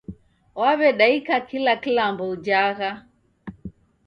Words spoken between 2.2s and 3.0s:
ujhagha